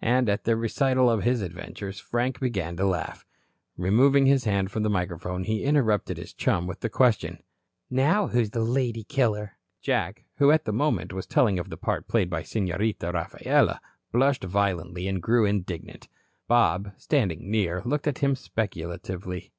[0.00, 3.26] And at the recital of his adventures, Frank began to laugh.
[3.76, 7.42] Removing his hand from the microphone, he interrupted his chum with the question:
[7.90, 12.08] "Now, who's the lady killer?" Jack, who at the moment, was telling of the part
[12.08, 16.08] played by Senorita Rafaela, blushed violently and grew indignant.
[16.48, 19.52] Bob, standing near, looked at him speculatively.